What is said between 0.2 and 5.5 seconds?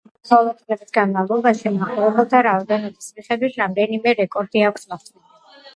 ბოლო წლების განმავლობაში, მაყურებელთა რაოდენობის მიხედვით, რამდენიმე რეკორდი აქვს მოხსნილი.